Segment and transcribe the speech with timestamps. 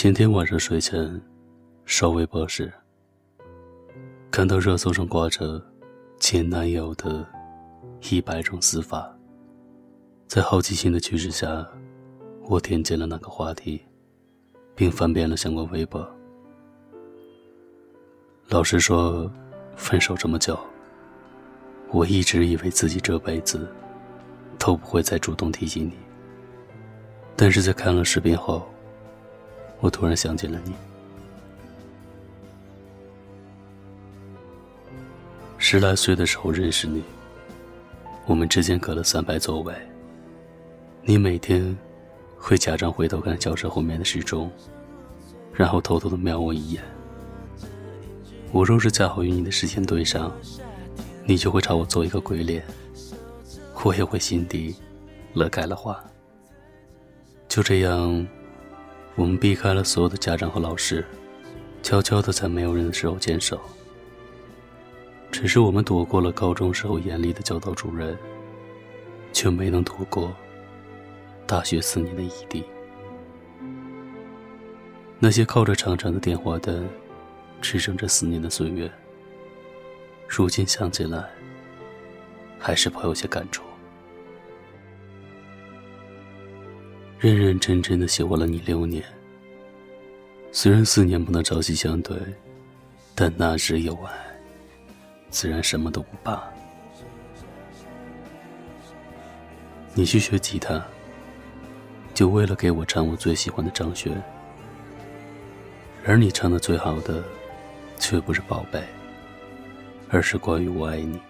[0.00, 1.20] 前天晚上睡前，
[1.84, 2.72] 刷微博时，
[4.30, 5.62] 看到热搜上挂着
[6.18, 7.28] 前男友的
[8.10, 9.14] 一百种死法。
[10.26, 11.68] 在好奇心的驱使下，
[12.48, 13.84] 我点进了那个话题，
[14.74, 16.10] 并翻遍了相关微博。
[18.48, 19.30] 老实说，
[19.76, 20.58] 分手这么久，
[21.90, 23.70] 我一直以为自己这辈子
[24.58, 25.92] 都不会再主动提起你。
[27.36, 28.66] 但是在看了视频后，
[29.80, 30.72] 我突然想起了你。
[35.58, 37.02] 十来岁的时候认识你，
[38.26, 39.74] 我们之间隔了三排座位。
[41.02, 41.76] 你每天
[42.36, 44.50] 会假装回头看教室后面的时钟，
[45.52, 46.82] 然后偷偷的瞄我一眼。
[48.52, 50.32] 我若是恰好与你的视线对上，
[51.24, 52.64] 你就会朝我做一个鬼脸，
[53.84, 54.74] 我也会心底
[55.34, 56.02] 乐开了花。
[57.48, 58.26] 就这样，
[59.16, 61.04] 我们避开了所有的家长和老师，
[61.82, 63.60] 悄悄的在没有人的时候牵手。
[65.30, 68.16] 只是我们躲过了高中时候严厉的教导主任，
[69.32, 70.34] 却没能躲过
[71.46, 72.64] 大学四年的异地。
[75.18, 76.88] 那些靠着长长的电话单
[77.60, 78.90] 支撑着四年的岁月，
[80.26, 81.28] 如今想起来，
[82.58, 83.62] 还是颇有些感触。
[87.20, 89.04] 认认真真的喜欢了你六年，
[90.52, 92.16] 虽然四年不能朝夕相对，
[93.14, 94.10] 但那时有爱，
[95.28, 96.42] 自然什么都不怕。
[99.92, 100.82] 你去学吉他，
[102.14, 104.16] 就为了给我唱我最喜欢的张学，
[106.06, 107.22] 而你唱的最好的，
[107.98, 108.82] 却不是宝贝，
[110.08, 111.20] 而是关于我爱你。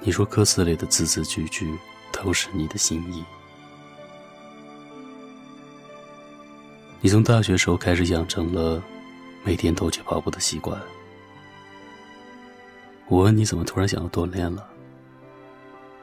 [0.00, 1.76] 你说歌词里的字字句句
[2.10, 3.22] 都是你的心意。
[7.06, 8.82] 你从大学时候开始养成了
[9.44, 10.76] 每天都去跑步的习惯。
[13.06, 14.68] 我问你怎么突然想要锻炼了，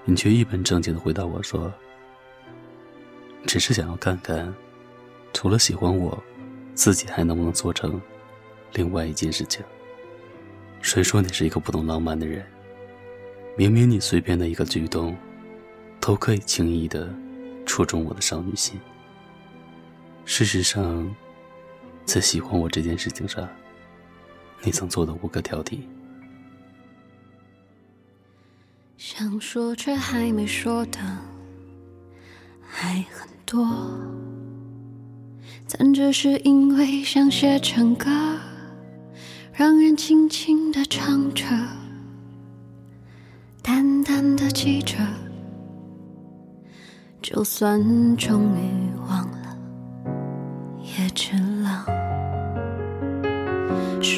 [0.06, 1.69] 你却一本正经的回答我说
[3.46, 4.56] ：“只是想要看看，
[5.34, 6.18] 除了喜欢我，
[6.74, 8.02] 自己还能不能做成
[8.72, 9.62] 另外一件事情。”
[10.81, 12.46] 谁说你是一个不懂浪漫的人？
[13.58, 15.14] 明明你随便的一个举动，
[16.00, 17.14] 都可以轻易的
[17.66, 18.80] 戳中我的少女心。
[20.25, 21.13] 事实上，
[22.06, 23.47] 在喜欢我这件事情上，
[24.63, 25.79] 你曾做的无可挑剔。
[28.97, 31.00] 想说却还没说的
[32.61, 33.67] 还很多，
[35.69, 38.09] 但只是因为想写成歌，
[39.51, 41.45] 让人轻轻的唱着，
[43.61, 44.95] 淡淡的记着，
[47.22, 48.82] 就算终于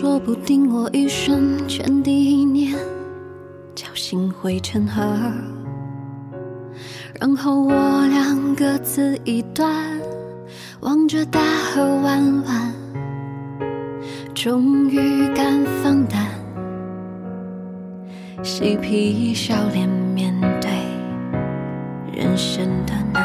[0.05, 2.77] 说不定我一生前第一念
[3.75, 5.01] 侥幸会成河，
[7.19, 7.73] 然后我
[8.09, 9.99] 俩各自一端，
[10.81, 12.71] 望着大河弯弯，
[14.35, 16.23] 终于敢放胆，
[18.43, 20.69] 嬉皮笑脸面对
[22.13, 23.24] 人生的难。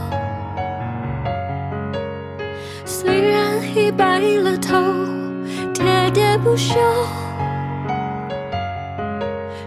[3.81, 4.77] 已白了头，
[5.73, 6.75] 喋喋不休，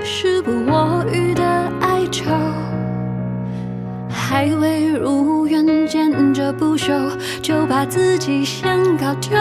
[0.05, 1.43] 时不我予的
[1.81, 2.31] 哀愁，
[4.08, 7.11] 还未如愿见着不朽，
[7.43, 9.37] 就把自己先搞丢。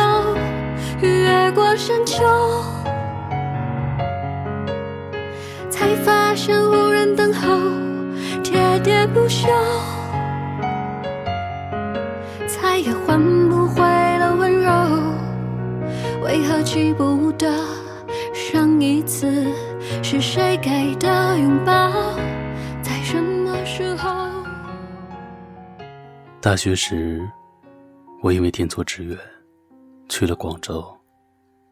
[1.01, 2.23] 越过山丘，
[5.69, 7.53] 才发现无人等候，
[8.41, 9.47] 喋喋不休。
[12.47, 13.19] 再也换
[16.63, 17.51] 记不得
[18.33, 19.30] 上一次
[20.01, 21.92] 是谁给的拥抱，
[22.81, 24.31] 在什么时候？
[26.39, 27.30] 大学时，
[28.21, 29.18] 我因为填错志愿
[30.07, 30.86] 去了广州，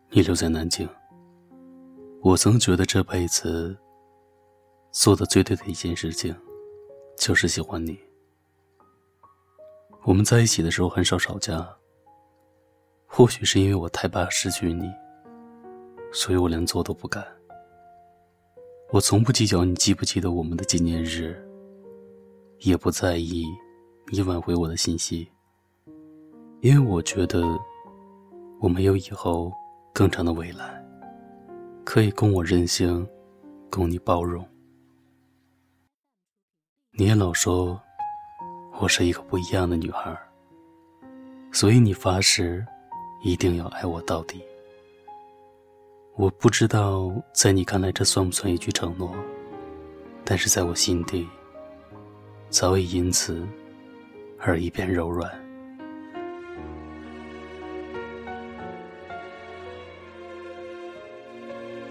[0.10, 0.88] 你留在南京。
[2.22, 3.76] 我曾觉得这辈子
[4.92, 6.36] 做的最对的一件事情，
[7.18, 7.98] 就是喜欢你。
[10.04, 11.66] 我们在一起的时候很少吵架。
[13.14, 14.90] 或许是因为我太怕失去你，
[16.14, 17.22] 所以我连做都不敢。
[18.90, 21.36] 我从不计较你记不记得我们的纪念日，
[22.60, 23.46] 也不在意
[24.14, 25.30] 你挽回我的信息，
[26.62, 27.44] 因为我觉得
[28.62, 29.52] 我没有以后
[29.94, 30.82] 更长的未来，
[31.84, 33.06] 可以供我任性，
[33.70, 34.48] 供你包容。
[36.94, 37.78] 你也老说
[38.80, 40.18] 我是一个不一样的女孩，
[41.52, 42.66] 所以你发誓。
[43.22, 44.42] 一定要爱我到底。
[46.16, 49.16] 我不知道在你看来这算不算一句承诺，
[50.24, 51.28] 但是在我心底，
[52.50, 53.48] 早已因此
[54.38, 55.32] 而一片柔软。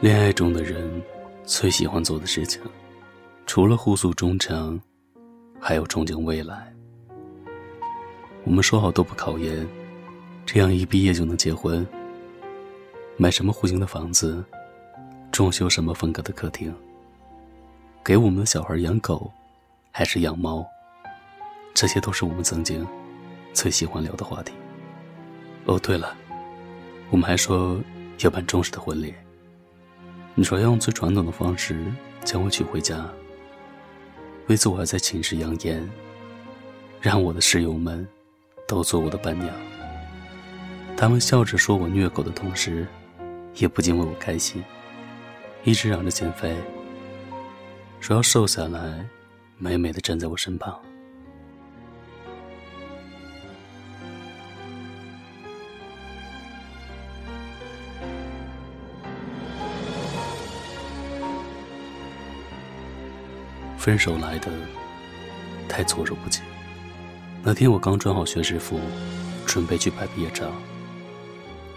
[0.01, 1.03] 恋爱中的人
[1.45, 2.61] 最喜欢做的事情，
[3.47, 4.81] 除了互诉衷肠，
[5.61, 6.73] 还有憧憬未来。
[8.45, 9.67] 我们说好都不考研。
[10.47, 11.87] 这样一毕业就能结婚，
[13.17, 14.45] 买什么户型的房子，
[15.31, 16.75] 装修什么风格的客厅，
[18.05, 19.31] 给我们的小孩养狗，
[19.93, 20.67] 还是养猫，
[21.73, 22.87] 这些都是我们曾经
[23.53, 24.53] 最喜欢聊的话题。
[25.67, 26.17] 哦，对了，
[27.11, 27.81] 我们还说
[28.19, 29.15] 要办正式的婚礼。
[30.35, 31.85] 你说要用最传统的方式
[32.25, 33.07] 将我娶回家，
[34.49, 35.89] 为此我还在寝室扬言，
[37.01, 38.07] 让我的室友们
[38.67, 39.55] 都做我的伴娘。
[41.01, 42.87] 他们笑着说我虐狗的同时，
[43.55, 44.63] 也不禁为我开心，
[45.65, 46.55] 一直嚷着减肥，
[48.01, 49.03] 说要瘦下来，
[49.57, 50.79] 美美的站在我身旁。
[63.79, 64.53] 分手来的
[65.67, 66.43] 太措手不及。
[67.43, 68.79] 那天我刚穿好学士服，
[69.47, 70.53] 准备去拍毕业照。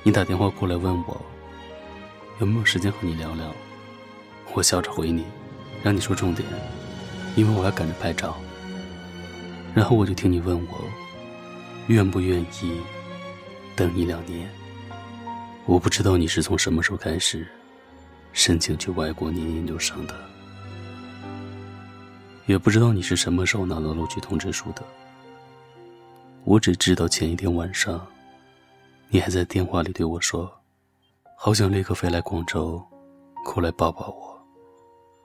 [0.05, 1.21] 你打电话过来问我
[2.41, 3.49] 有没有时间和你聊聊，
[4.53, 5.23] 我笑着回你，
[5.81, 6.45] 让你说重点，
[7.37, 8.37] 因为我要赶着拍照。
[9.73, 10.77] 然后我就听你问我
[11.87, 12.81] 愿不愿意
[13.77, 14.49] 等你两年。
[15.65, 17.47] 我不知道你是从什么时候开始
[18.33, 20.13] 申请去外国念研究生的，
[22.45, 24.83] 也不知道你是什么时候拿到录取通知书的。
[26.43, 28.05] 我只知道前一天晚上。
[29.13, 30.51] 你还在电话里对我说
[31.37, 32.83] ：“好想立刻飞来广州，
[33.45, 34.43] 过来抱抱我。”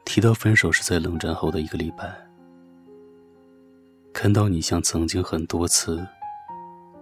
[0.05, 2.15] 提到分手是在冷战后的一个礼拜。
[4.13, 6.07] 看到你像曾经很多次，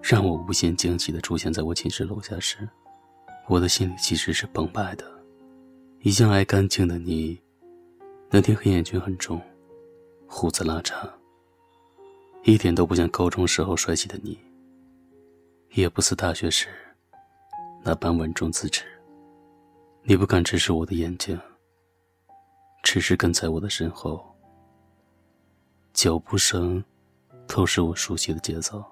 [0.01, 2.69] 让我无限惊喜的出现在我寝室楼下时，
[3.49, 5.05] 我的心里其实是澎湃的。
[6.03, 7.37] 一向爱干净的你，
[8.31, 9.43] 那天黑眼圈很重，
[10.29, 11.11] 胡子拉碴，
[12.45, 14.39] 一点都不像高中时候帅气的你。
[15.71, 16.69] 也不似大学时
[17.83, 18.85] 那般稳重自持。
[20.03, 21.39] 你不敢直视我的眼睛，
[22.83, 24.25] 只是跟在我的身后，
[25.93, 26.83] 脚步声
[27.49, 28.85] 都是我熟悉的节奏。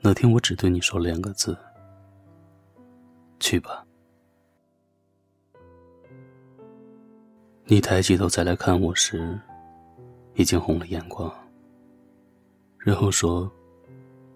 [0.00, 1.58] 那天我只对你说了两个字
[3.40, 3.84] ：“去吧。”
[7.64, 9.38] 你抬起头再来看我时，
[10.34, 11.34] 已经红了眼眶。
[12.88, 13.52] 然后说：“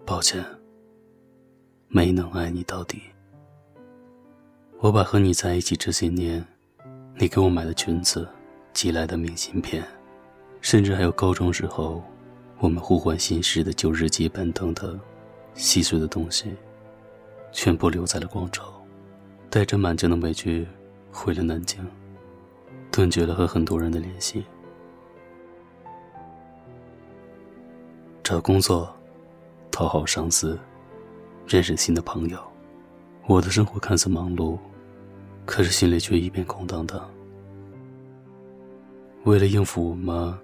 [0.05, 0.45] 抱歉，
[1.87, 3.01] 没能爱你到底。
[4.77, 6.45] 我把和你在一起这些年，
[7.17, 8.29] 你给我买的裙子、
[8.71, 9.83] 寄来的明信片，
[10.61, 12.03] 甚至还有高中时候
[12.59, 14.99] 我们互换信时的旧日记本等等
[15.55, 16.53] 细碎的东西，
[17.51, 18.61] 全部留在了广州，
[19.49, 20.67] 带着满腔的委屈
[21.11, 21.83] 回了南京，
[22.91, 24.45] 断绝了和很多人的联系。”
[28.23, 28.89] 找工作，
[29.69, 30.57] 讨好上司，
[31.45, 32.39] 认识新的朋友，
[33.27, 34.57] 我的生活看似忙碌，
[35.45, 37.11] 可是心里却一片空荡荡。
[39.25, 40.39] 为了应付我妈，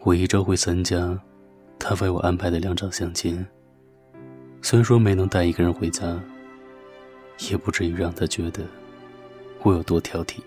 [0.00, 1.18] 我一周会参加
[1.78, 3.44] 她为我安排的两场相亲。
[4.60, 6.20] 虽说没能带一个人回家，
[7.50, 8.64] 也不至于让她觉得
[9.62, 10.40] 我有多挑剔。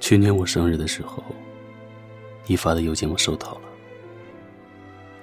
[0.00, 1.24] 去年我生日的时候，
[2.46, 3.69] 你发的邮件我收到了。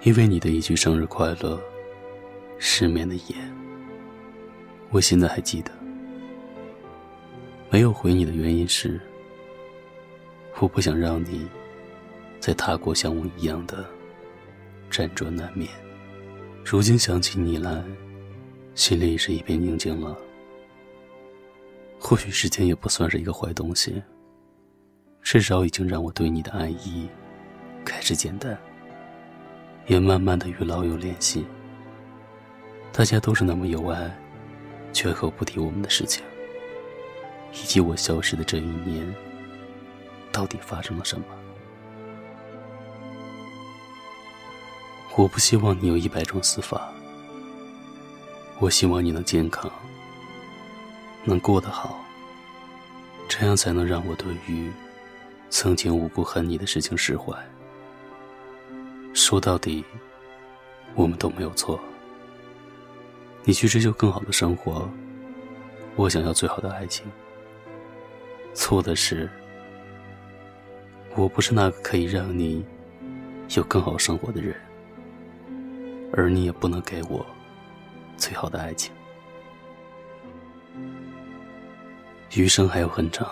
[0.08, 1.62] 因为你的一句生日快乐，
[2.58, 3.36] 失眠的夜，
[4.90, 5.72] 我现在还记得。
[7.70, 9.02] 没有回你的原因是，
[10.60, 11.46] 我不想让你
[12.40, 13.86] 再踏过像我一样的
[14.90, 15.70] 辗转难眠。
[16.64, 17.84] 如今想起你来，
[18.76, 20.16] 心里也是一片宁静了。
[22.00, 24.02] 或许时间也不算是一个坏东西，
[25.22, 27.10] 至少已经让我对你的爱意
[27.84, 28.58] 开始简单，
[29.88, 31.46] 也慢慢的与老友联系。
[32.92, 34.16] 大家都是那么友爱，
[34.94, 36.24] 绝口不提我们的事情，
[37.54, 39.16] 以及我消失的这一年，
[40.32, 41.26] 到底发生了什么？
[45.16, 46.92] 我不希望你有一百种死法，
[48.60, 49.72] 我希望你能健康，
[51.24, 52.00] 能过得好，
[53.28, 54.72] 这样才能让我对于
[55.50, 57.34] 曾经无辜恨你的事情释怀。
[59.28, 59.84] 说到底，
[60.96, 61.78] 我们都没有错。
[63.44, 64.90] 你去追求更好的生活，
[65.98, 67.06] 我想要最好的爱情。
[68.54, 69.30] 错的是，
[71.14, 72.66] 我不是那个可以让你
[73.58, 74.56] 有更好生活的人。
[76.14, 77.26] 而你也不能给我
[78.16, 78.94] 最好的爱情。
[82.34, 83.30] 余生还有很长，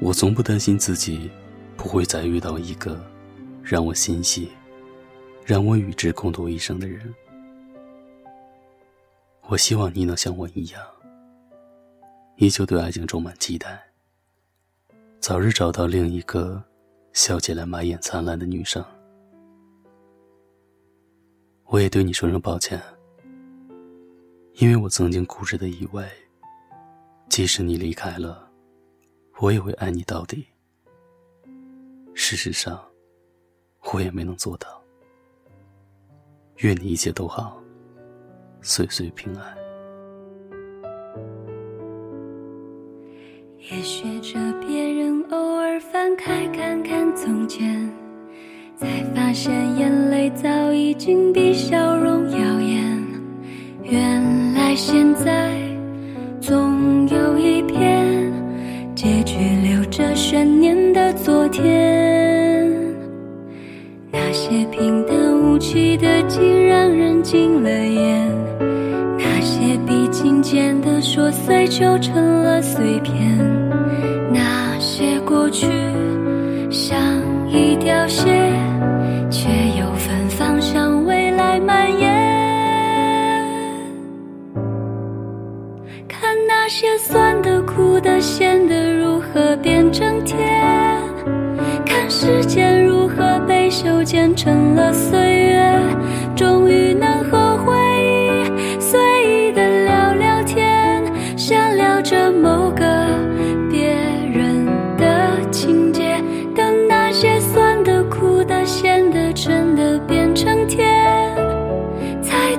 [0.00, 1.28] 我从不担心自己
[1.76, 3.04] 不会再遇到一个
[3.62, 4.50] 让我欣喜、
[5.46, 7.14] 让我与之共度一生的人。
[9.48, 10.82] 我希望你能像我一样，
[12.36, 13.82] 依旧对爱情充满期待，
[15.20, 16.62] 早日找到另一个
[17.12, 18.84] 笑起来满眼灿烂的女生。
[21.66, 22.80] 我也对你说声抱歉，
[24.54, 26.06] 因为我曾经固执的以为，
[27.28, 28.50] 即使你离开了，
[29.40, 30.46] 我也会爱你到底。
[32.14, 32.82] 事实上，
[33.90, 34.68] 我也没能做到。
[36.58, 37.60] 愿你一切都好，
[38.60, 39.56] 岁岁平安。
[43.58, 47.90] 也学着别人偶尔翻开看看从前。
[48.74, 51.91] 才发现眼泪早已经比笑
[71.44, 73.38] 碎就成了碎片。
[74.32, 75.66] 那些过去
[76.70, 76.98] 像
[77.48, 78.52] 一条线。
[86.74, 90.40] 些酸的、苦的、咸的，如何变成甜？
[91.84, 95.31] 看时间如何被修剪成了碎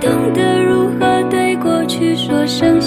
[0.04, 2.82] 懂得如何对过去说声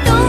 [0.00, 0.27] 动